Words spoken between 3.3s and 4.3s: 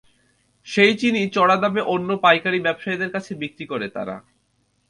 বিক্রি করে তারা।